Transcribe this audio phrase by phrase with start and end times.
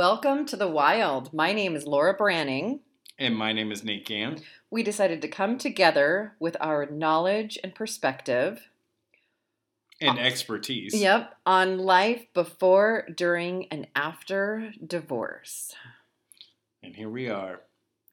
[0.00, 1.34] Welcome to the wild.
[1.34, 2.78] My name is Laura Branning.
[3.18, 4.38] And my name is Nate Gann.
[4.70, 8.68] We decided to come together with our knowledge and perspective.
[10.00, 10.94] And expertise.
[10.94, 15.74] Yep, on life before, during, and after divorce.
[16.80, 17.62] And here we are.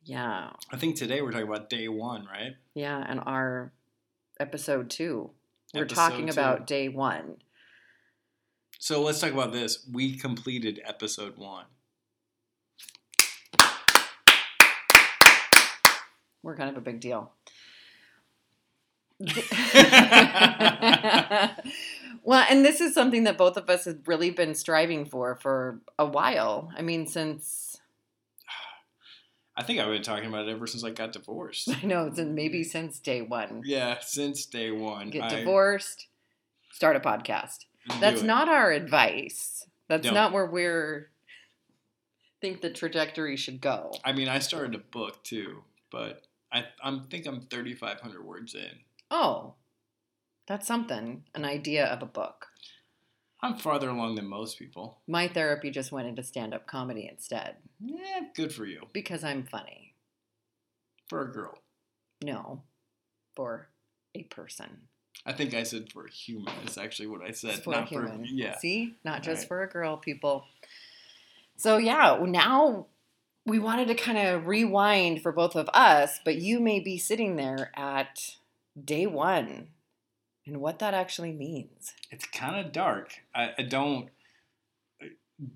[0.06, 0.54] Yeah.
[0.72, 2.56] I think today we're talking about day one, right?
[2.74, 3.74] Yeah, and our
[4.40, 5.30] episode two.
[5.72, 6.32] We're Episode talking two.
[6.32, 7.36] about day one.
[8.80, 9.88] So let's talk about this.
[9.92, 11.66] We completed episode one.
[16.46, 17.32] We're kind of a big deal.
[22.24, 25.82] well, and this is something that both of us have really been striving for for
[25.98, 26.72] a while.
[26.78, 27.78] I mean, since
[29.58, 31.68] I think I've been talking about it ever since I got divorced.
[31.84, 32.70] I know, it's maybe mm-hmm.
[32.70, 33.64] since day one.
[33.66, 35.10] Yeah, since day one.
[35.10, 36.06] Get I- divorced,
[36.72, 37.66] start a podcast.
[37.90, 38.26] do That's it.
[38.26, 39.66] not our advice.
[39.88, 40.14] That's Don't.
[40.14, 41.10] not where we're
[42.40, 43.92] think the trajectory should go.
[44.04, 46.25] I mean, I started a book too, but
[46.56, 48.80] I I'm think I'm 3,500 words in.
[49.12, 49.54] Oh,
[50.48, 51.24] that's something.
[51.36, 52.48] An idea of a book.
[53.42, 55.02] I'm farther along than most people.
[55.08, 58.88] My therapy just went into stand up comedy instead Yeah, good for you.
[58.94, 59.94] because I'm funny.
[61.10, 61.60] For a girl.
[62.24, 62.64] No,
[63.36, 63.68] for
[64.16, 64.88] a person.
[65.26, 66.54] I think I said for a human.
[66.66, 67.56] Is actually what I said.
[67.56, 68.20] It's for not a human.
[68.20, 68.58] For, yeah.
[68.58, 68.96] See?
[69.04, 69.48] Not just Right.
[69.50, 70.46] for a girl, people.
[71.58, 72.88] So, yeah, now
[73.46, 77.36] we wanted to kind of rewind for both of us, but you may be sitting
[77.36, 78.38] there at
[78.84, 79.68] day one
[80.46, 81.94] and what that actually means.
[82.12, 83.14] it's kind of dark.
[83.34, 84.10] I, I don't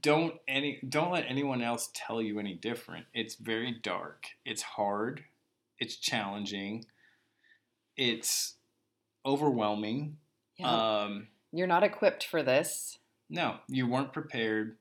[0.02, 3.06] don't any don't let anyone else tell you any different.
[3.14, 4.26] It's very dark.
[4.46, 5.24] It's hard.
[5.80, 6.86] It's challenging.
[7.96, 8.56] It's
[9.26, 10.18] overwhelming.
[10.58, 11.02] Yeah.
[11.04, 12.98] Um, You're not equipped for this.
[13.30, 14.76] no, you weren't prepared.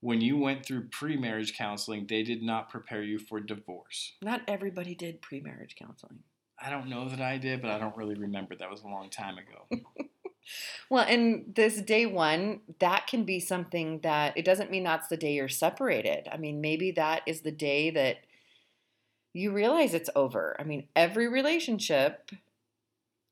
[0.00, 4.12] When you went through pre-marriage counseling, they did not prepare you for divorce.
[4.22, 6.18] Not everybody did pre marriage counseling.
[6.60, 8.54] I don't know that I did, but I don't really remember.
[8.56, 9.84] That was a long time ago.
[10.88, 15.16] Well, and this day one, that can be something that it doesn't mean that's the
[15.16, 16.28] day you're separated.
[16.30, 18.18] I mean, maybe that is the day that
[19.32, 20.56] you realize it's over.
[20.58, 22.30] I mean, every relationship,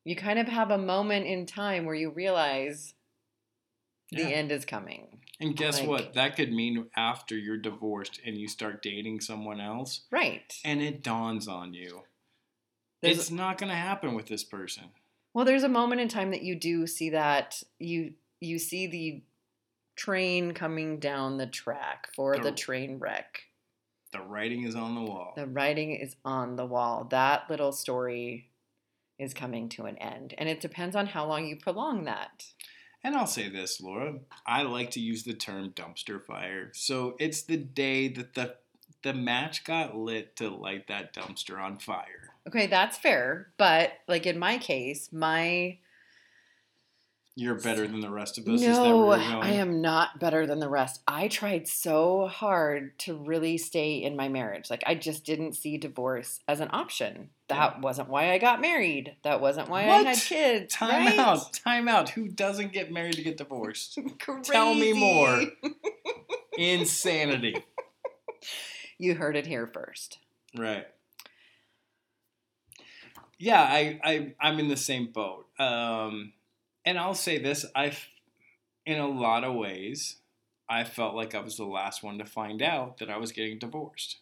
[0.05, 2.95] you kind of have a moment in time where you realize
[4.11, 4.29] the Yeah.
[4.31, 5.21] end is coming.
[5.41, 6.13] And guess Like- what?
[6.15, 10.59] That could mean after you're divorced and you start dating someone else, Right.
[10.65, 12.05] and it dawns on you.
[13.01, 14.91] There's- it's not going to happen with this person.
[15.33, 19.23] Well, there's a moment in time that you do see that you you see the
[19.97, 23.45] train coming down the track for the The- train wreck.
[24.13, 25.33] The writing is on the wall.
[25.35, 27.05] The writing is on the wall.
[27.05, 28.51] That little story
[29.19, 30.35] is coming to an end.
[30.37, 32.53] And it depends on how long you prolong that.
[33.05, 34.15] And I'll say this, Laura.
[34.47, 36.71] I like to use the term dumpster fire.
[36.73, 38.57] So it's the day that the
[39.03, 42.33] the match got lit to light that dumpster on fire.
[42.49, 43.49] Okay, that's fair.
[43.59, 45.77] But like in my case, my
[47.37, 48.61] You're better than the rest of us.
[48.61, 49.43] no, where you're going?
[49.43, 51.03] I am not better than the rest.
[51.09, 54.71] I tried so hard to really stay in my marriage.
[54.71, 57.31] Like I just didn't see divorce as an option.
[57.49, 59.17] That wasn't why I got married.
[59.25, 60.07] That wasn't why I What?
[60.07, 60.73] had kids.
[60.75, 61.19] Time right?
[61.19, 61.53] out.
[61.53, 62.11] Time out.
[62.11, 63.99] Who doesn't get married to get divorced?
[64.45, 65.43] Tell me more.
[66.57, 67.57] Insanity.
[68.97, 70.19] You heard it here first.
[70.57, 70.87] Right.
[73.39, 75.47] Yeah, I, I I'm in the same boat.
[75.59, 76.33] Um,
[76.85, 78.07] and I'll say this: I've,
[78.87, 80.17] in a lot of ways,
[80.69, 83.59] I felt like I was the last one to find out that I was getting
[83.59, 84.19] divorced.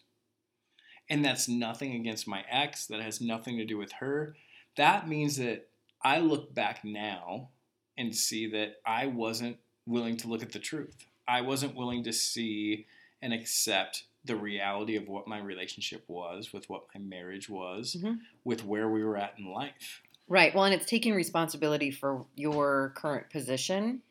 [1.09, 2.85] And that's nothing against my ex.
[2.87, 4.35] That has nothing to do with her.
[4.77, 5.69] That means that
[6.01, 7.49] I look back now
[7.97, 11.05] and see that I wasn't willing to look at the truth.
[11.27, 12.87] I wasn't willing to see
[13.21, 18.19] and accept the reality of what my relationship was, with what my marriage was, Mhm.
[18.45, 20.01] with where we were at in life.
[20.27, 20.55] Right.
[20.55, 24.01] Well, and it's taking responsibility for your current position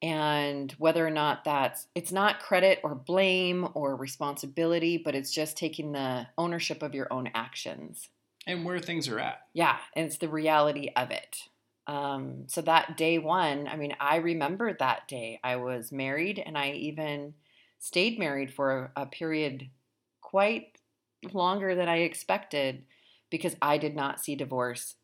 [0.00, 5.56] and whether or not that's it's not credit or blame or responsibility, but it's just
[5.56, 8.08] taking the ownership of your own actions.
[8.46, 9.46] And where things are at.
[9.52, 11.48] Yeah, and it's the reality of it.
[11.86, 15.40] Um, so that day one, I mean, I remember that day.
[15.42, 17.34] I was married, and I even
[17.78, 19.68] stayed married for a, a period
[20.20, 20.78] quite
[21.32, 22.84] longer than I expected
[23.30, 24.94] because I did not see divorce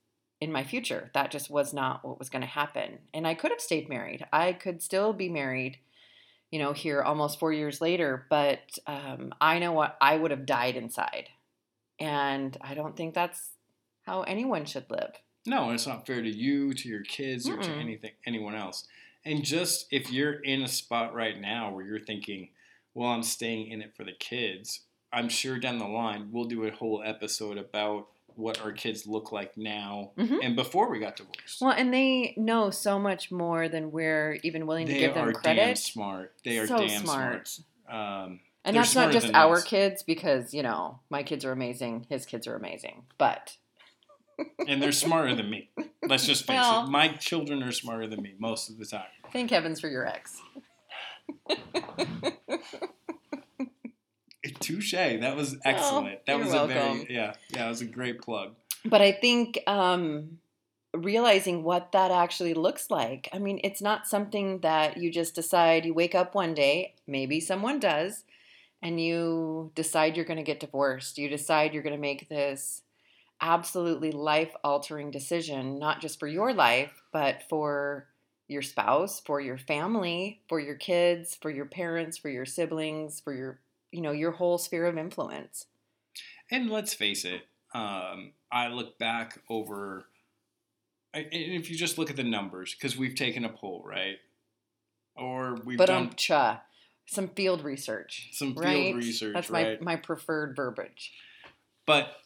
[0.45, 1.11] in my future.
[1.15, 2.99] That just was not what was going to happen.
[3.15, 4.27] And I could have stayed married.
[4.31, 5.79] I could still be married,
[6.51, 8.27] you know, here almost four years later.
[8.29, 11.31] But um, I know what I would have died inside.
[11.99, 13.53] And I don't think that's
[14.03, 15.13] how anyone should live.
[15.47, 17.81] No, and it's not fair to you, to your kids, or to Mm-mm.
[17.81, 18.87] anything anyone else.
[19.25, 22.51] And just if you're in a spot right now where you're thinking,
[22.93, 24.81] well, I'm staying in it for the kids.
[25.11, 29.31] I'm sure down the line we'll do a whole episode about what our kids look
[29.33, 30.39] like now Mhm.
[30.43, 31.61] and before we got divorced.
[31.61, 35.33] Well, and they know so much more than we're even willing to give them are
[35.33, 35.65] credit.
[35.65, 36.35] damn smart.
[36.45, 37.59] They are so damn smart.
[37.89, 39.65] Um, And that's not just our us.
[39.65, 43.05] kids because, you know, my kids are amazing, his kids are amazing.
[43.19, 43.57] But
[44.67, 45.71] and they're smarter than me.
[46.03, 46.91] Let's just face Well- it.
[46.91, 49.07] My children are smarter than me most of the time.
[49.33, 50.41] thank heavens for your ex.
[54.61, 54.93] Touche.
[54.93, 56.25] That was excellent.
[56.27, 58.55] that you're was a very yeah, yeah, it was a great plug.
[58.85, 60.39] But I think um,
[60.95, 63.29] realizing what that actually looks like.
[63.33, 65.85] I mean, it's not something that you just decide.
[65.85, 68.25] You wake up one day, maybe someone does,
[68.83, 71.19] and you decide you're going to get divorced.
[71.19, 72.83] You decide you're going to make this
[73.41, 78.07] absolutely life altering decision, not just for your life, but for
[78.47, 83.35] your spouse, for your family, for your kids, for your parents, for your siblings, for
[83.35, 83.59] your
[83.95, 85.67] you know your whole sphere of influence.
[86.51, 87.43] And let's face it,
[87.73, 90.05] um, I look back over,
[91.15, 94.19] and if you just look at the numbers, because we've taken a poll, right?
[95.17, 96.63] Or we've but done um, cha,
[97.07, 98.29] some field research.
[98.33, 98.95] some field right?
[98.97, 99.81] research, That's right?
[99.81, 101.13] my my preferred verbiage.
[101.87, 102.17] but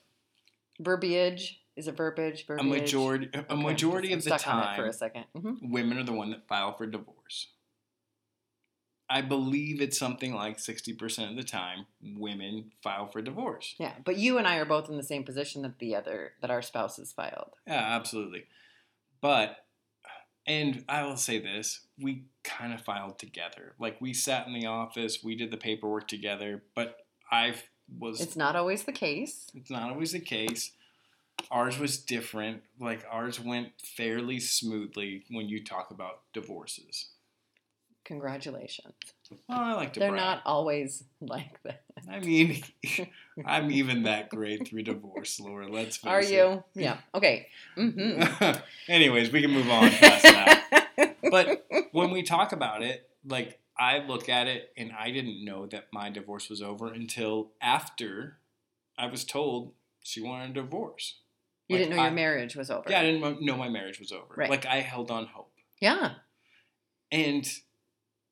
[0.81, 2.47] Verbiage is a verbiage.
[2.49, 6.05] a majority, a Okay, majority of the it for a time, 2nd hmm women are
[6.05, 7.18] the one that file for divorce.
[9.10, 13.75] I believe it's something like sixty percent of the time women file for divorce.
[13.78, 16.50] Yeah, but you and I are both in the same position that the other that
[16.50, 17.52] our spouses filed.
[17.66, 18.44] Yeah, absolutely.
[19.20, 19.56] But,
[20.46, 23.75] and I will say this we kind of filed together.
[23.78, 26.99] Like, we sat in the office, we did the paperwork together, but
[27.31, 27.55] I
[27.99, 29.50] was, It's not always the case.
[29.55, 30.72] it's not always the case.
[31.50, 32.62] Ours was different.
[32.78, 37.08] Like, ours went fairly smoothly when you talk about divorces.
[38.08, 38.94] Congratulations.
[39.49, 40.20] Well, I like to They're brag.
[40.22, 41.82] not always like that.
[42.10, 42.62] I mean,
[43.46, 45.69] I'm even that great through divorce, Laura.
[45.69, 46.31] Let's Are it.
[46.31, 46.64] you?
[46.75, 46.99] Yeah.
[47.14, 47.49] Okay.
[47.76, 48.22] hmm
[48.88, 51.16] Anyways, we can move on past that.
[51.31, 55.66] but when we talk about it, like I look at it and I didn't know
[55.66, 58.38] that my divorce was over until after
[58.96, 61.19] I was told she wanted a divorce.
[61.69, 62.84] you Like, didn't know your marriage was over.
[62.88, 64.32] Yeah, I didn't know my marriage was over.
[64.34, 64.49] Right.
[64.49, 65.52] Like I held on hope.
[65.78, 66.12] Yeah.
[67.12, 67.46] And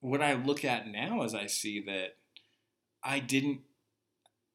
[0.01, 2.17] what I look at now is I see that
[3.03, 3.61] I didn't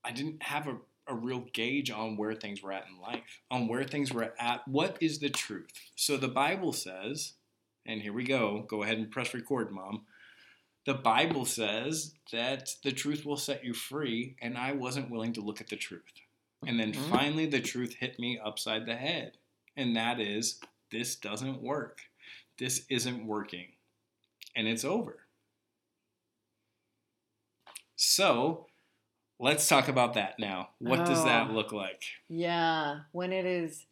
[0.04, 0.78] I didn't have a,
[1.08, 4.68] a real gauge on where things were at in life, on where things were at.
[4.68, 5.70] What is the truth?
[5.96, 7.34] So the Bible says,
[7.86, 10.06] and here we go, go ahead and press record, mom.
[10.86, 15.42] The Bible says that the truth will set you free, and I wasn't willing to
[15.42, 16.02] look at the truth.
[16.66, 17.10] And then Mhm.
[17.10, 19.38] finally, the truth hit me upside the head.
[19.76, 20.60] And that is,
[20.90, 22.02] this doesn't work.
[22.58, 23.74] This isn't working.
[24.56, 25.28] And it's over.
[28.04, 28.66] So,
[29.40, 30.72] let's talk about that now.
[30.80, 31.54] What does that Oh.
[31.54, 32.04] look like?
[32.30, 33.88] Yeah, when it is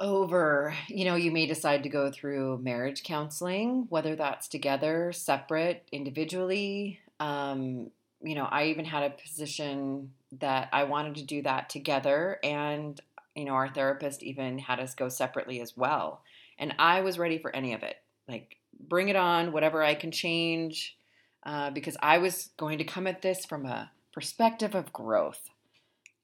[0.00, 5.88] over, you know, you may decide to go through marriage counseling, whether that's together, separate,
[5.90, 7.00] individually.
[7.18, 7.90] Um,
[8.22, 13.00] you know, I even had a position that I wanted to do that together, and,
[13.34, 16.22] you know, our therapist even had us go separately as well.
[16.58, 17.96] And I was ready for any of it.
[18.28, 20.96] Like, bring it on, whatever I can change,
[21.44, 25.48] uh, because I was going to come at this from a perspective of growth.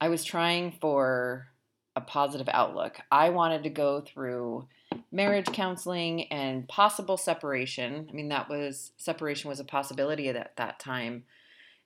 [0.00, 1.48] I was trying for
[1.96, 2.98] a positive outlook.
[3.10, 4.68] I wanted to go through
[5.12, 8.06] marriage counseling and possible separation.
[8.08, 11.24] I mean, that was separation was a possibility at that time,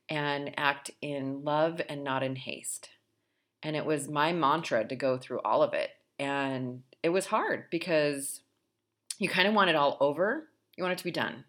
[0.09, 2.88] and act in love and not in haste.
[3.62, 5.91] And it was my mantra to go through all of it.
[6.19, 8.41] And it was hard because
[9.19, 11.45] you kind of want it all over, you want it to be done.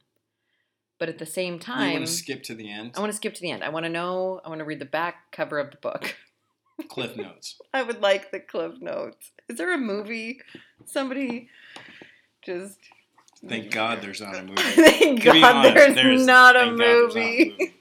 [1.00, 2.92] But at the same You time, want to skip to the end?
[2.96, 3.64] I want to skip to the end.
[3.64, 6.16] I want to know, I want to read the back cover of the book.
[6.90, 7.60] Cliff notes.
[7.74, 9.32] I would like the cliff notes.
[9.50, 10.40] Is there a movie?
[10.86, 11.50] Somebody
[12.42, 12.78] just
[13.48, 14.62] Thank God there's not a movie.
[14.62, 17.74] Thank God honest, there's, there's- not a thank not a movie.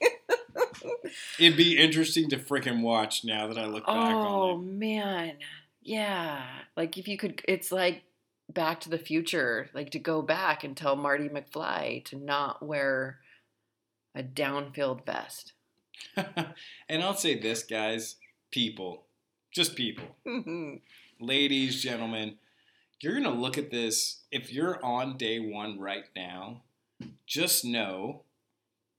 [1.39, 4.53] It'd be interesting to freaking watch now that I look back oh on it.
[4.53, 5.33] Oh, man.
[5.81, 6.41] Yeah.
[6.77, 8.03] Like if you could it's like
[8.49, 13.19] back to the future, like to go back and tell Marty McFly to not wear
[14.15, 15.53] a down-filled vest.
[16.15, 18.15] and I'll say this, guys
[18.51, 19.03] people,
[19.51, 20.15] just people,
[21.19, 22.35] ladies, gentlemen,
[22.99, 24.21] you're going to look at this.
[24.31, 26.63] If you're on day one right now,
[27.25, 28.23] just know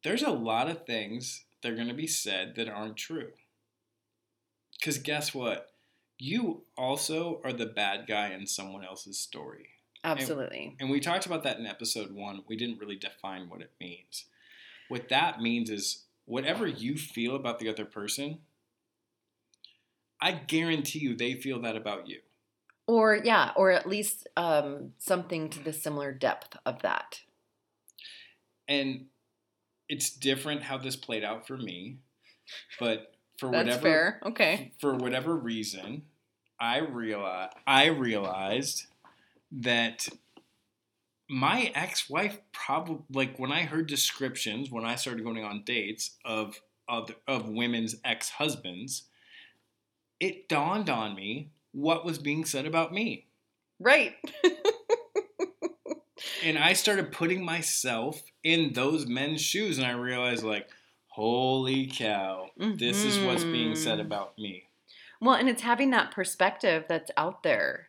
[0.02, 3.30] there's a lot of things that are going to be said that aren't true.
[4.78, 5.69] Because guess what?
[6.22, 9.70] You also are the bad guy in someone else's story.
[10.04, 10.76] Absolutely.
[10.78, 12.42] And we talked about that in episode one.
[12.46, 14.26] We didn't really define what it means.
[14.90, 18.40] what that means is whatever you feel about the other person,
[20.20, 22.18] I guarantee you they feel that about you.
[22.86, 27.20] Or yeah, or at least um, something to the similar depth of that.
[28.68, 29.06] And
[29.88, 31.98] it's different how this played out for me,
[32.80, 34.20] but for That's whatever fair.
[34.26, 34.73] Okay.
[34.78, 36.02] for whatever reason,
[36.61, 38.87] I realized I realized
[39.50, 40.09] that
[41.28, 46.61] my ex-wife probably like when I heard descriptions when I started going on dates of
[46.87, 49.04] of of women's ex-husbands,
[50.20, 53.26] it dawned on me what was being said about me.
[53.78, 54.14] Right.
[56.44, 60.68] And I started putting myself in those men's shoes and I realized like
[61.10, 64.06] holy cow, this is what's being said Mhm.
[64.06, 64.64] about me.
[65.20, 67.88] Well, and it's having that perspective that's out there.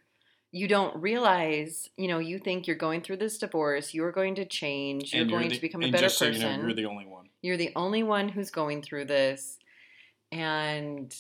[0.51, 4.45] You don't realize, you know, you think you're going through this divorce, you're going to
[4.45, 6.41] change, you're And going the- to become a better just so person.
[6.41, 7.29] you know, you're the only one.
[7.41, 9.59] You're the only one who's going through this.
[10.31, 11.15] And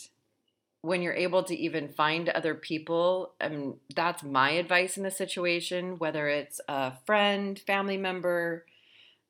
[0.81, 5.97] when you're able to even find other people, and that's my advice in the situation,
[5.99, 8.65] whether it's a friend, family member,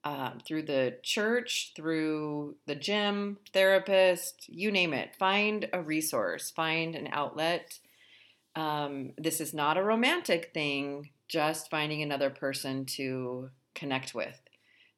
[0.03, 5.15] um, through the church, through the gym, therapist, you name it.
[5.15, 7.79] Find a resource, find an outlet.
[8.55, 14.39] Um, this is not a romantic thing, just finding another person to connect with.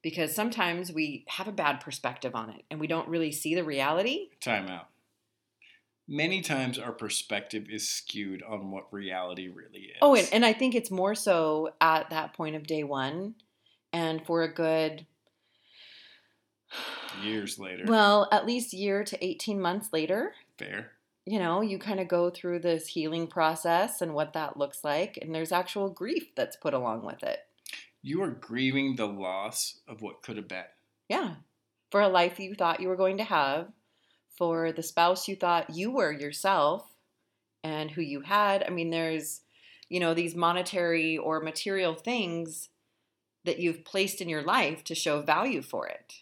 [0.01, 3.63] Because sometimes we have a bad perspective on it and we don't really see the
[3.63, 4.29] reality.
[4.41, 4.88] Time out.
[6.07, 9.98] Many times our perspective is skewed on what reality really is.
[10.01, 13.36] Oh, and, and I think it's more so at that point of day one
[13.93, 15.05] and for a good
[17.23, 17.85] years later.
[17.88, 20.91] Well, at least year to 18 months later, fair.
[21.25, 25.17] you know, you kind of go through this healing process and what that looks like.
[25.21, 27.39] And there's actual grief that's put along with it.
[28.01, 30.65] You are grieving the loss of what could have been.
[31.07, 31.35] Yeah.
[31.91, 33.67] For a life you thought you were going to have,
[34.35, 36.89] for the spouse you thought you were yourself
[37.63, 38.63] and who you had.
[38.63, 39.41] I mean, there's,
[39.88, 42.69] you know, these monetary or material things
[43.45, 46.13] that you've placed in your life to show value for it.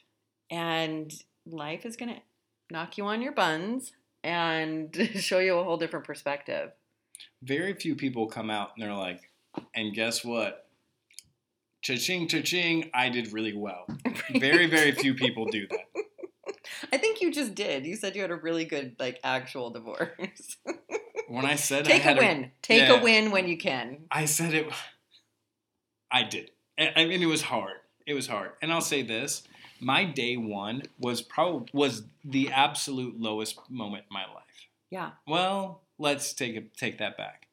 [0.49, 1.13] And
[1.45, 2.21] life is going to
[2.69, 6.71] knock you on your buns and show you a whole different perspective.
[7.43, 9.29] Very few people come out and they're like,
[9.75, 10.67] and guess what?
[11.81, 13.87] Cha-ching, cha-ching, I did really well.
[14.35, 16.03] Very, very few people do that.
[16.93, 17.87] I think you just did.
[17.87, 20.57] You said you had a really good, like, actual divorce.
[21.31, 22.51] When I said I Take a win.
[22.61, 22.99] Take yeah.
[22.99, 23.99] a win when you can.
[24.11, 24.67] I said it.
[26.11, 26.51] I did.
[26.95, 27.77] I mean, it was hard.
[28.05, 28.51] It was hard.
[28.61, 29.43] And I'll say this:
[29.79, 34.67] my day one was probably was the absolute lowest moment in my life.
[34.89, 35.11] Yeah.
[35.27, 37.47] Well, let's take it, take that back.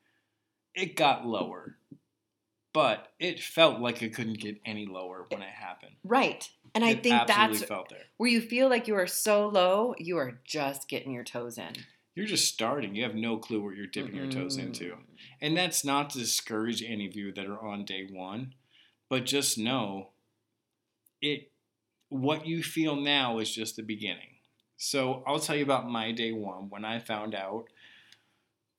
[0.74, 1.76] It got lower,
[2.72, 5.96] but it felt like it couldn't get any lower when it happened.
[6.04, 6.48] Right.
[6.74, 7.64] And I It think that's
[8.16, 11.72] where you feel like you are so low, you are just getting your toes in.
[12.14, 12.94] You're just starting.
[12.94, 14.96] You have no clue what you're dipping your toes into.
[15.40, 18.54] And that's not to discourage any of you that are on day one,
[19.08, 20.08] but just know
[21.20, 21.50] it
[22.08, 24.36] what you feel now is just the beginning.
[24.76, 27.66] So I'll tell you about my day one when I found out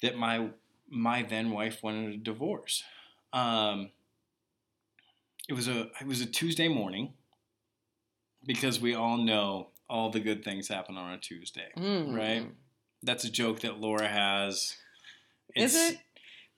[0.01, 0.49] that my
[0.89, 2.83] my then wife wanted a divorce.
[3.33, 3.91] Um,
[5.47, 7.13] it was a it was a Tuesday morning
[8.45, 11.69] because we all know all the good things happen on a Tuesday.
[11.77, 12.15] Mm.
[12.15, 12.47] Right.
[13.03, 14.75] That's a joke that Laura has.
[15.55, 15.97] Is it?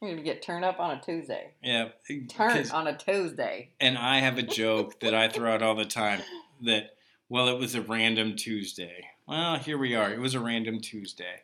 [0.02, 1.52] We're gonna get turned up on a Tuesday.
[1.62, 1.90] Yeah.
[2.08, 3.70] Turn 'cause- on a Tuesday.
[3.80, 6.24] and I have a joke that I throw out all the time
[6.62, 6.98] that,
[7.30, 9.12] well, it was a random Tuesday.
[9.28, 10.12] Well, here we are.
[10.12, 11.42] It was a random Tuesday.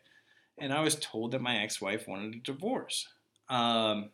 [0.58, 3.08] And I was told that my ex wife wanted a divorce.
[3.48, 4.12] Um,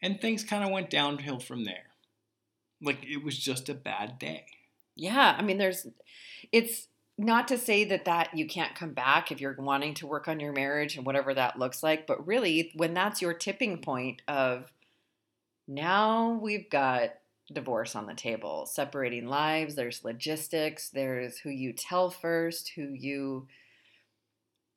[0.00, 1.90] and things kind of went downhill from there.
[2.80, 4.46] Like, it was just a bad day.
[4.94, 5.86] Yeah, I mean, there's.
[6.52, 10.28] It's not to say that that you can't come back if you're wanting to work
[10.28, 14.22] on your marriage and whatever that looks like, but really, when that's your tipping point
[14.28, 14.70] of
[15.66, 17.14] now we've got
[17.52, 19.74] divorce on the table, separating lives.
[19.74, 20.90] There's logistics.
[20.90, 23.48] There's who you tell first, who you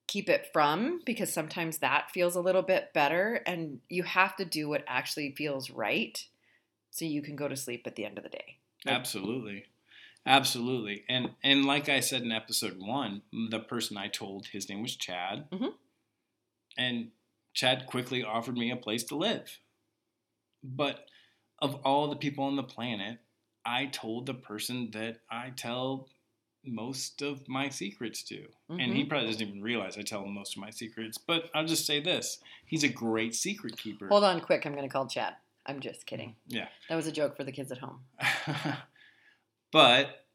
[0.08, 4.46] keep it from, because sometimes that feels a little bit better, and you have to
[4.46, 6.26] do what actually feels right,
[6.90, 8.58] so you can go to sleep at the end of the day.
[8.86, 9.66] Like- Absolutely.
[10.26, 11.04] Absolutely.
[11.10, 14.96] And and like I said in episode one, the person I told his name was
[14.96, 15.50] Chad.
[15.52, 15.74] Mhm.
[16.78, 17.12] And
[17.54, 19.60] Chad quickly offered me a place to live.
[20.64, 21.08] But
[21.60, 23.20] of all the people on the planet,
[23.66, 26.08] I told the person that I tell
[26.64, 28.48] most of my secrets to.
[28.70, 29.10] And he Mhm.
[29.10, 31.18] probably doesn't even realize I tell him most of my secrets.
[31.18, 34.08] But I'll just say this he's a great secret keeper.
[34.08, 34.66] Hold on, quick.
[34.66, 35.36] I'm going to call Chad.
[35.66, 36.36] I'm just kidding.
[36.48, 36.70] Yeah.
[36.90, 38.06] That was a joke for the kids at home.
[39.72, 40.26] but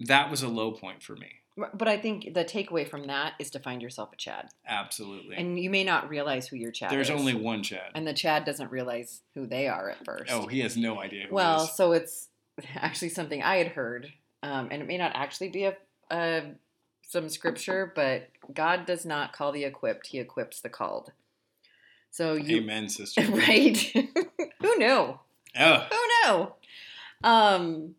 [0.00, 1.28] that was a low point for me.
[1.74, 4.48] But I think the takeaway from that is to find yourself a Chad.
[4.66, 5.36] Absolutely.
[5.36, 7.18] And you may not realize who your Chad There's is.
[7.18, 7.90] only one Chad.
[7.94, 10.32] And the Chad doesn't realize who they are at first.
[10.32, 11.26] oh, he has no idea.
[11.28, 12.28] Who well, so it's
[12.76, 15.76] actually something I had heard, um, and it may not actually be a,
[16.10, 16.42] a
[17.06, 21.12] some scripture, but God does not call the equipped; He equips the called.
[22.10, 23.22] So you, Amen, sister.
[23.30, 23.76] right?
[24.60, 25.18] who knew?
[25.58, 26.52] Oh, Who knew?
[27.24, 27.94] Um,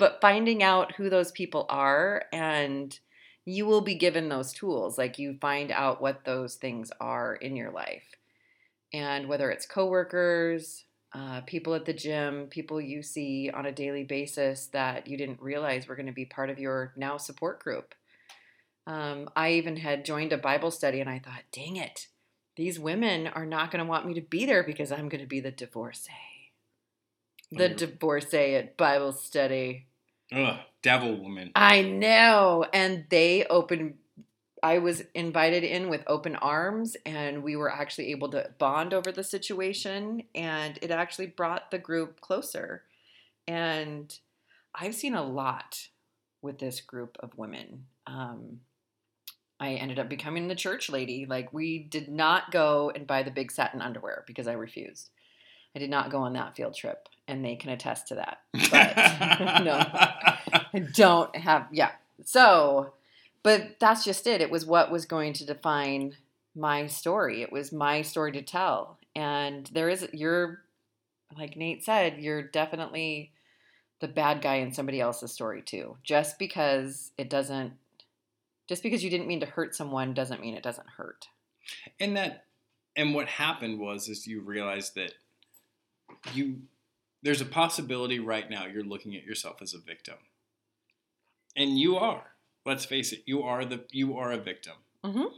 [0.00, 2.98] but finding out who those people are, and
[3.44, 4.98] you will be given those tools.
[4.98, 8.16] Like you find out what those things are in your life,
[8.92, 14.04] and whether it's coworkers, uh, people at the gym, people you see on a daily
[14.04, 17.94] basis that you didn't realize were going to be part of your now support group.
[18.86, 22.08] Um, I even had joined a Bible study, and I thought, dang it,
[22.56, 25.26] these women are not going to want me to be there because I'm going to
[25.26, 26.12] be the divorcee.
[27.52, 29.86] The divorcee at Bible study.
[30.34, 31.52] Ugh, devil woman.
[31.54, 32.64] I know.
[32.72, 33.94] And they opened,
[34.62, 39.12] I was invited in with open arms, and we were actually able to bond over
[39.12, 40.24] the situation.
[40.34, 42.82] And it actually brought the group closer.
[43.46, 44.16] And
[44.74, 45.88] I've seen a lot
[46.42, 47.86] with this group of women.
[48.06, 48.60] Um,
[49.58, 51.26] I ended up becoming the church lady.
[51.26, 55.10] Like, we did not go and buy the big satin underwear because I refused.
[55.74, 58.40] I did not go on that field trip, and they can attest to that.
[58.70, 58.96] But
[59.64, 61.92] no, I don't have, yeah.
[62.24, 62.92] So,
[63.42, 64.40] but that's just it.
[64.40, 66.16] It was what was going to define
[66.54, 67.42] my story.
[67.42, 68.98] It was my story to tell.
[69.14, 70.62] And there is, you're,
[71.36, 73.32] like Nate said, you're definitely
[74.00, 75.96] the bad guy in somebody else's story too.
[76.02, 77.72] Just because it doesn't,
[78.68, 81.26] just because you didn't mean to hurt someone doesn't mean it doesn't hurt.
[81.98, 82.44] and that
[82.96, 85.14] and what happened was is you realized that
[86.32, 86.62] you
[87.22, 90.16] there's a possibility right now you're looking at yourself as a victim
[91.56, 92.22] and you are
[92.66, 94.74] let's face it you are the you are a victim
[95.04, 95.32] Mhm.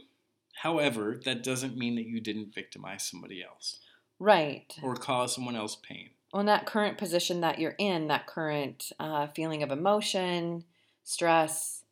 [0.55, 3.79] however that doesn't mean that you didn't victimize somebody else
[4.19, 4.77] Right.
[4.81, 9.27] or cause someone else pain on that current position that you're in, that current uh,
[9.27, 10.63] feeling of emotion,
[11.03, 11.83] stress,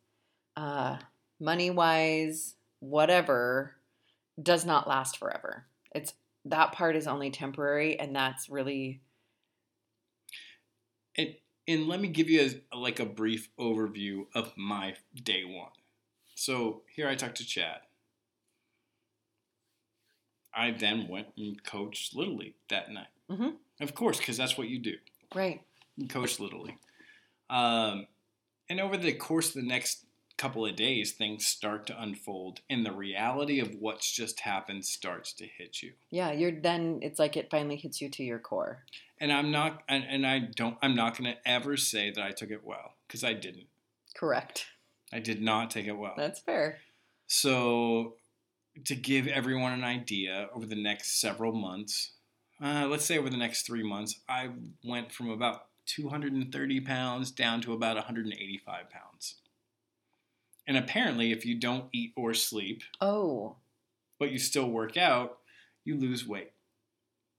[0.56, 0.98] uh,
[1.38, 3.76] money wise, whatever,
[4.42, 5.66] does not last forever.
[5.94, 6.14] It's
[6.46, 9.00] that part is only temporary, and that's really
[11.16, 11.34] and,
[11.68, 15.70] and let me give you a, like a brief overview of my day one.
[16.34, 17.80] So here i talked to chad.
[20.54, 23.06] I then went and coached little league that night.
[23.30, 23.54] Mhm.
[23.80, 24.96] of course because that's what you do.
[25.34, 25.62] Right.
[25.96, 26.78] you coach little league.
[27.48, 28.06] Um,
[28.68, 30.04] and over the course of the next
[30.42, 35.32] couple of days things start to unfold and the reality of what's just happened starts
[35.32, 38.84] to hit you Yeah, you're then it's like it finally hits you to your core.
[39.20, 42.32] and i'm not and, and i don't i'm not going to ever say that i
[42.32, 43.68] took it well because i didn't
[44.16, 44.66] Correct.
[45.12, 46.78] i did not take it well That's fair.
[47.28, 48.16] So,
[48.84, 52.12] to give everyone an idea, over the next several months,
[52.62, 54.50] uh, let's say over the next three months, I
[54.84, 59.36] went from about 230 pounds down to about 185 pounds.
[60.66, 63.56] And apparently, if you don't eat or sleep, Oh,
[64.18, 65.38] but you still work out,
[65.84, 66.52] you lose weight.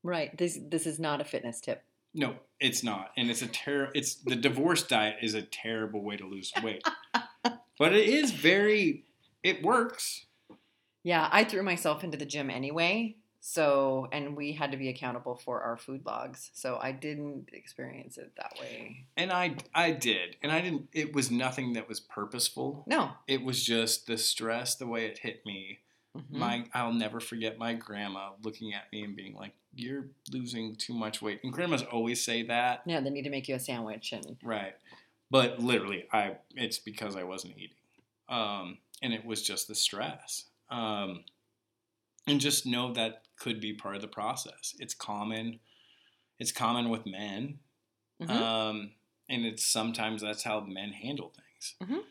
[0.03, 0.37] right.
[0.37, 1.83] This this is not a fitness tip.
[2.13, 6.17] No, it's not, and it's a ter- It's the divorce diet is a terrible way
[6.17, 6.83] to lose weight,
[7.79, 9.05] but it is very.
[9.41, 10.25] It works.
[11.03, 13.15] Yeah, I threw myself into the gym anyway.
[13.45, 16.49] So, and we had to be accountable for our food logs.
[16.53, 19.05] So I didn't experience it that way.
[19.17, 20.37] And I I did.
[20.41, 22.85] And I didn't it was nothing that was purposeful.
[22.87, 23.11] No.
[23.27, 25.79] It was just the stress the way it hit me.
[26.17, 26.31] Mhm.
[26.31, 30.93] My I'll never forget my grandma looking at me and being like, "You're losing too
[30.93, 32.83] much weight." And grandmas always say that.
[32.85, 34.73] Yeah, they need to make you a sandwich and Right.
[35.29, 37.75] But literally I it's because I wasn't eating.
[38.29, 40.45] Um and it was just the stress.
[40.69, 41.25] Um
[42.25, 44.73] and just know that could be part of the process.
[44.79, 45.59] It's common.
[46.39, 47.59] It's common with men.
[48.21, 48.29] Mhm.
[48.29, 48.91] Um,
[49.27, 51.75] and it's sometimes that's how men handle things.
[51.81, 52.05] Mhm.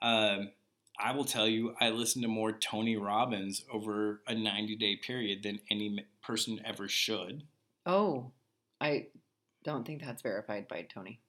[0.00, 0.52] Um,
[0.98, 5.42] I will tell you, I listened to more Tony Robbins over a 90 day period
[5.42, 7.46] than any person ever should.
[7.86, 8.32] oh,
[8.80, 9.08] I
[9.64, 11.20] don't think that's verified by Tony.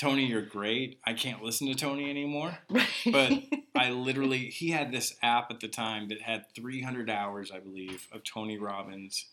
[0.00, 0.98] Tony, you're great.
[1.04, 2.58] I can't listen to Tony anymore.
[2.70, 2.86] Right.
[3.12, 3.32] But
[3.74, 8.08] I literally, he had this app at the time that had 300 hours, I believe,
[8.12, 9.26] of Tony Robbins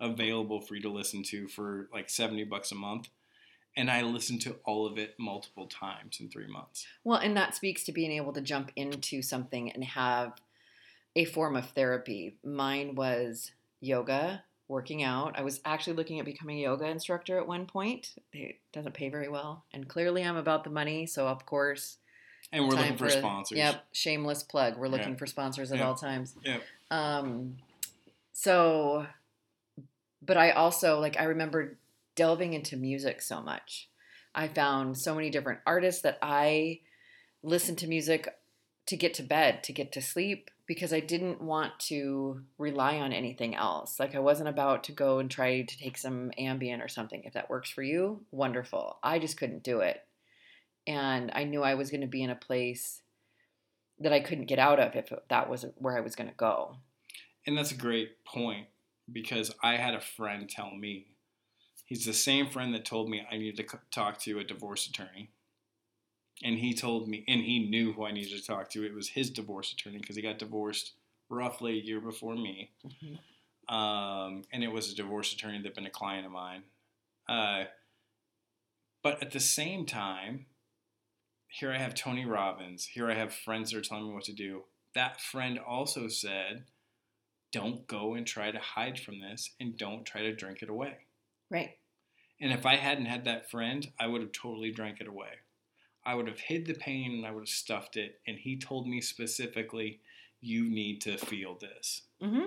[0.00, 3.08] available for you to listen to for like 70 bucks a month.
[3.76, 6.86] And I listened to all of it multiple times in three months.
[7.04, 10.40] well, and that speaks to being able to jump into something and have
[11.14, 12.36] a form of therapy.
[12.44, 15.36] Mine was yoga, working out.
[15.36, 18.14] I was actually looking at becoming a yoga instructor at one point.
[18.32, 19.64] It doesn't pay very well.
[19.74, 21.98] And clearly I'm about the money, so of course.
[22.52, 23.58] And we're looking for, sponsors.
[23.58, 24.76] Yep, shameless plug.
[24.76, 25.86] We're looking for sponsors at Yep.
[25.86, 26.36] all times.
[26.44, 26.62] Yep.
[26.90, 27.56] Um
[28.32, 29.06] so
[30.22, 31.76] but I also like I remember
[32.14, 33.88] delving into music so much.
[34.34, 36.80] I found so many different artists that I
[37.42, 38.28] listened to music
[38.90, 43.12] to get to bed, to get to sleep because I didn't want to rely on
[43.12, 44.00] anything else.
[44.00, 47.22] Like I wasn't about to go and try to take some Ambien or something.
[47.22, 48.98] If that works for you, wonderful.
[49.00, 50.02] I just couldn't do it.
[50.88, 53.02] And I knew I was going to be in a place
[54.00, 56.74] that I couldn't get out of if that was where I was going to go.
[57.46, 58.66] And that's a great point
[59.12, 61.06] because I had a friend tell me,
[61.84, 65.30] he's the same friend that told me I needed to talk to a divorce attorney.
[66.42, 68.84] And he told me, and he knew who I needed to talk to.
[68.84, 70.92] It was his divorce attorney because he got divorced
[71.28, 72.70] roughly a year before me.
[73.68, 76.62] Um, and it was a divorce attorney that had been a client of mine.
[77.28, 77.64] Uh,
[79.02, 80.46] but at the same time,
[81.48, 82.86] here I have Tony Robbins.
[82.86, 84.64] Here I have friends that are telling me what to do.
[84.94, 86.64] That friend also said,
[87.52, 90.98] don't go and try to hide from this and don't try to drink it away.
[91.50, 91.76] Right.
[92.40, 95.28] And if I hadn't had that friend, I would have totally drank it away.
[96.04, 98.20] I would have hid the pain and I would have stuffed it.
[98.26, 100.00] And he told me specifically,
[100.40, 102.02] you need to feel this.
[102.22, 102.46] Mm-hmm.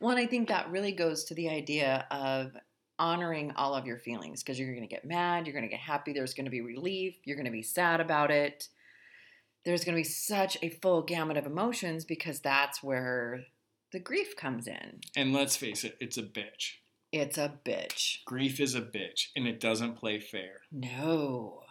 [0.00, 2.56] Well, and I think that really goes to the idea of
[2.98, 5.80] honoring all of your feelings because you're going to get mad, you're going to get
[5.80, 8.68] happy, there's going to be relief, you're going to be sad about it.
[9.64, 13.44] There's going to be such a full gamut of emotions because that's where
[13.92, 15.00] the grief comes in.
[15.16, 16.74] And let's face it, it's a bitch.
[17.12, 18.18] It's a bitch.
[18.26, 20.60] Grief is a bitch and it doesn't play fair.
[20.70, 21.63] No.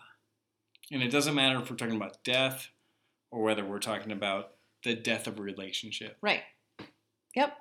[0.93, 2.69] And it doesn't matter if we're talking about death
[3.31, 4.51] or whether we're talking about
[4.83, 6.17] the death of a relationship.
[6.21, 6.41] Right.
[7.35, 7.57] Yep.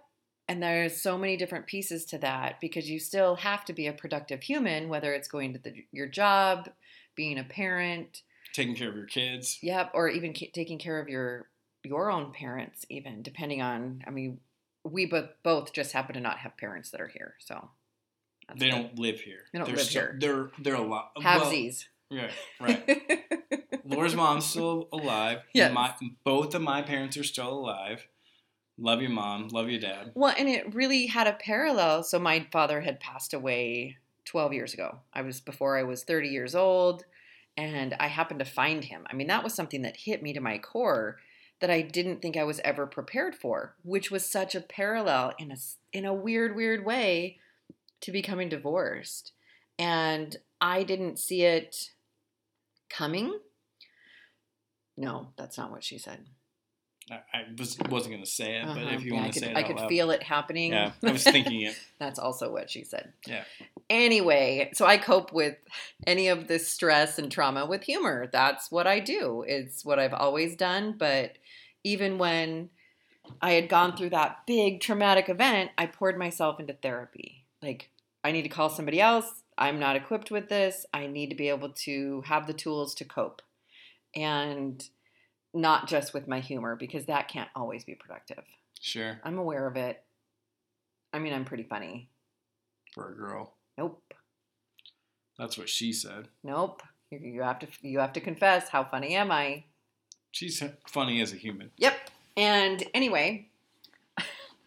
[0.49, 3.93] And there's so many different pieces to that because you still have to be a
[3.95, 6.69] productive human, whether it's going to the, your job,
[7.17, 8.21] being a parent,
[8.53, 9.59] Taking care of your kids.
[9.63, 11.47] yep, or even ca- taking care of your
[11.85, 14.03] your own parents, even depending on.
[14.07, 14.41] I mean,
[14.85, 17.71] we both both just happen to not have parents that are here, so
[18.55, 18.71] They good.
[18.73, 19.45] don't live here.
[19.55, 20.17] They don't They're live here.
[20.21, 21.13] They're they're a lot.
[21.17, 21.87] Halvesies.
[22.13, 23.65] Right, right.
[23.85, 25.41] Laura's mom's still alive.
[25.55, 25.73] Yes.
[25.73, 25.95] My,
[26.25, 28.07] both of my parents are still alive.
[28.79, 29.49] Love you, mom.
[29.49, 30.13] Love you, dad.
[30.15, 32.03] Well, and it really had a parallel.
[32.03, 34.99] So my father had passed away 12 years ago.
[35.13, 37.05] I was before I was 30 years old,
[37.57, 39.07] and I happened to find him.
[39.11, 41.19] I mean, that was something that hit me to my core
[41.61, 45.53] that I didn't think I was ever prepared for, which was such a parallel in
[45.53, 45.57] a
[45.93, 47.39] in a weird weird way
[48.01, 49.33] to becoming divorced.
[49.79, 51.92] And I didn't see it
[52.97, 53.39] coming.
[54.97, 56.27] No, that's not what she said.
[57.11, 58.95] I, I was, wasn't going to say it, but Uh-huh.
[58.95, 59.89] if you Yeah, want to say it I could loud.
[59.89, 60.71] feel it happening.
[60.71, 61.77] Yeah, I was thinking it.
[61.99, 63.13] That's also what she said.
[63.27, 63.45] Yeah.
[63.91, 65.57] Anyway, so I cope with
[66.07, 68.29] any of this stress and trauma with humor.
[68.33, 69.45] That's what I do.
[69.47, 70.95] It's what I've always done.
[70.97, 71.37] But
[71.85, 72.71] even when
[73.41, 77.45] I had gone through that big traumatic event, I poured myself into therapy.
[77.61, 77.91] Like,
[78.23, 79.42] I need to call somebody else.
[79.59, 80.87] I'm not equipped with this.
[80.95, 83.43] I need to be able to have the tools to cope.
[84.15, 84.87] And
[85.55, 88.45] not just with my humor, because that can't always be productive.
[88.81, 90.03] Sure, I'm aware of it.
[91.13, 92.09] I mean, I'm pretty funny.
[92.95, 93.55] for a girl.
[93.79, 94.03] Nope.
[95.39, 96.29] That's what she said.
[96.43, 96.83] Nope.
[97.11, 99.65] You, you have to you have to confess how funny am I?
[100.31, 101.71] She's funny as a human.
[101.77, 102.11] Yep.
[102.37, 103.49] And anyway,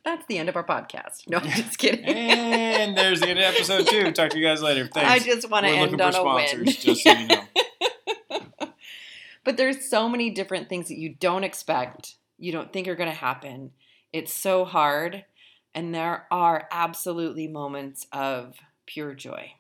[0.06, 1.28] that's the end of our podcast.
[1.28, 2.06] No, I'm just kidding.
[2.06, 4.12] And there's the end of episode two.
[4.14, 4.88] Talk to you guys later.
[4.88, 5.10] Thanks.
[5.10, 6.76] I just want to end on a sponsors, win.
[6.76, 7.44] just so you know.
[9.44, 13.10] but there's so many different things that you don't expect, you don't think are going
[13.10, 13.72] to happen.
[14.14, 15.26] It's so hard,
[15.74, 19.54] and there are absolutely moments of pure joy.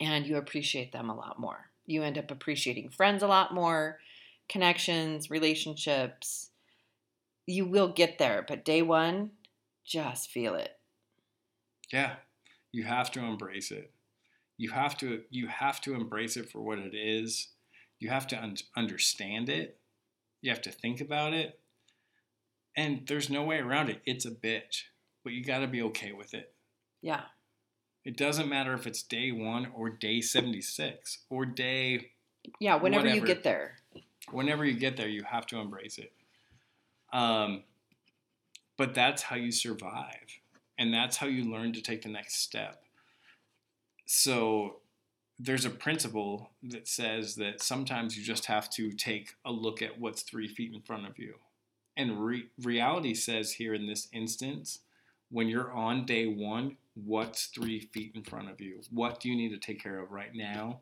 [0.00, 1.70] And you appreciate them a lot more.
[1.86, 3.98] You end up appreciating friends a lot more,
[4.48, 6.50] connections, relationships.
[7.46, 9.30] You will get there, but day one,
[9.84, 10.78] just feel it.
[11.92, 12.14] Yeah,
[12.72, 13.90] you have to embrace it.
[14.56, 17.48] You have to you have to embrace it for what it is.
[17.98, 19.78] You have to un- understand it.
[20.40, 21.58] You have to think about it.
[22.76, 24.00] And there's no way around it.
[24.04, 24.84] It's a bitch,
[25.22, 26.52] but you got to be okay with it.
[27.02, 27.22] Yeah.
[28.04, 32.10] It doesn't matter if it's day 1 or day 76 or day
[32.60, 33.76] Yeah, whenever you get there.
[34.30, 36.12] whenever you get there, you have to embrace it.
[37.14, 37.62] Um,
[38.76, 40.40] but that's how you survive,
[40.76, 42.82] and that's how you learn to take the next step.
[44.04, 44.80] So
[45.38, 49.98] there's a principle that says that sometimes you just have to take a look at
[49.98, 51.34] what's three feet in front of you.
[51.96, 54.80] And re- reality says here in this instance,
[55.30, 58.80] when you're on day one, what's three feet in front of you?
[58.90, 60.80] What do you need to take care of right now?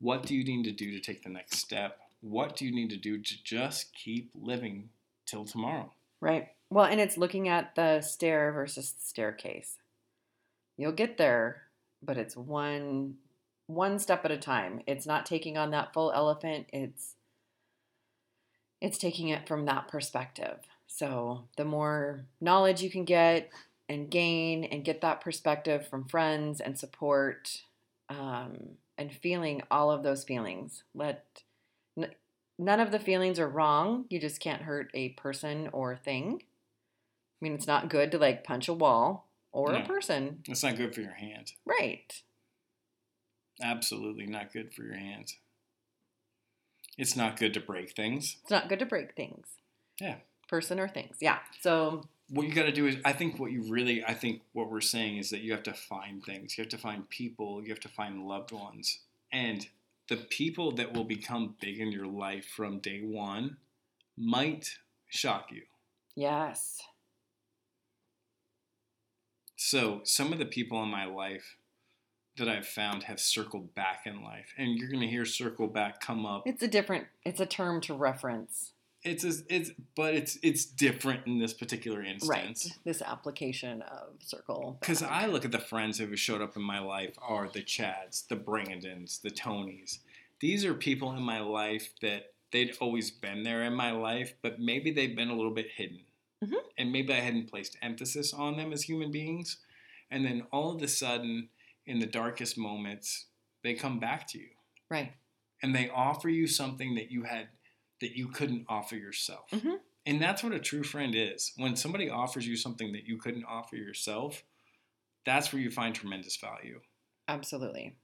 [0.00, 1.98] What do you need to do to take the next step?
[2.20, 4.88] What do you need to do to just keep living
[5.26, 5.92] till tomorrow?
[6.20, 6.48] Right.
[6.70, 9.78] Well, and it's looking at the stair versus the staircase.
[10.76, 11.62] You'll get there,
[12.02, 13.16] but it's one
[13.66, 14.82] one step at a time.
[14.86, 16.66] It's not taking on that full elephant.
[16.72, 17.14] It's
[18.80, 20.58] it's taking it from that perspective.
[20.86, 23.50] So, the more knowledge you can get
[23.88, 27.62] and gain and get that perspective from friends and support
[28.08, 30.82] um, and feeling all of those feelings.
[30.94, 31.42] Let
[32.58, 34.04] none of the feelings are wrong.
[34.08, 36.42] You just can't hurt a person or thing.
[36.42, 39.78] I mean, it's not good to like punch a wall or No.
[39.80, 40.42] a person.
[40.48, 41.52] It's not good for your hand.
[41.64, 42.22] Right.
[43.62, 45.36] Absolutely not good for your hands.
[46.98, 48.36] It's not good to break things.
[48.42, 49.46] It's not good to break things.
[50.00, 50.16] Yeah.
[50.48, 51.16] Person or things.
[51.20, 51.38] Yeah.
[51.60, 54.70] So, What you got to do is, I think what you really, I think what
[54.70, 56.56] we're saying is that you have to find things.
[56.56, 57.62] You have to find people.
[57.62, 59.00] You have to find loved ones.
[59.30, 59.66] And
[60.12, 63.56] the people that will become big in your life from day one
[64.18, 64.68] might
[65.08, 65.62] shock you.
[66.14, 66.82] yes.
[69.56, 71.56] So some of the people in my life
[72.36, 76.00] that I've found have circled back in life, and you're going to hear circle back
[76.00, 76.42] come up.
[76.44, 78.72] It's a different, it's a term to reference.
[79.04, 82.28] It's a, it's but it's it's different in this particular instance.
[82.28, 82.78] Right.
[82.84, 84.76] This application of circle.
[84.80, 85.02] Because.
[85.02, 88.26] I look at the friends who have showed up in my life are the Chads,
[88.28, 89.98] the Brandons, the Tonys.
[90.40, 94.60] These are people in my life that they'd always been there in my life, but
[94.60, 96.00] maybe they've been a little bit hidden.
[96.44, 96.58] Mhm.
[96.78, 99.58] And maybe I hadn't placed emphasis on them as human beings.
[100.10, 101.48] And then all of a sudden,
[101.86, 103.26] in the darkest moments,
[103.62, 104.50] they come back to you
[104.88, 105.12] Right.
[105.62, 107.48] and they offer you something that you had
[108.02, 109.48] that you couldn't offer yourself.
[109.50, 109.78] Mhm.
[110.04, 111.52] And that's what a true friend is.
[111.56, 114.44] When somebody offers you something that you couldn't offer yourself,
[115.24, 116.80] that's where you find tremendous value.
[117.28, 117.96] Absolutely.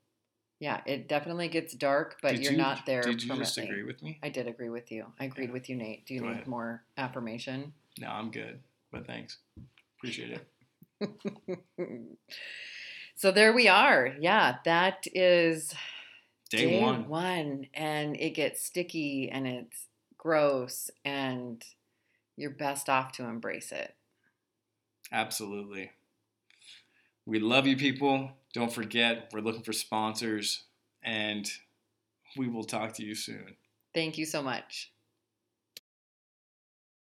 [0.60, 3.82] Yeah, it definitely gets dark, but Did you're you- not there Did you just agree
[3.84, 4.18] with me?
[4.22, 5.12] I did agree with you.
[5.20, 5.52] I agreed Yeah.
[5.52, 6.06] with you, Nate.
[6.06, 6.46] Do you Go need ahead.
[6.48, 7.74] more affirmation?
[7.98, 8.62] No, I'm good.
[8.90, 9.38] But thanks.
[9.98, 10.48] Appreciate it.
[13.14, 14.16] so there we are.
[14.20, 15.74] Yeah, that is
[16.50, 17.08] Day, one.
[17.08, 21.62] one, and it gets sticky and it's gross, and
[22.36, 23.94] you're best off to embrace it.
[25.12, 25.90] Absolutely.
[27.26, 28.30] We love you people.
[28.54, 30.64] Don't forget, we're looking for sponsors
[31.02, 31.50] and
[32.36, 33.56] we will talk to you soon.
[33.94, 34.92] Thank you so much.